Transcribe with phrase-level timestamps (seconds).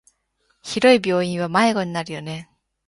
[0.63, 2.49] 広い病院は迷子になるよね。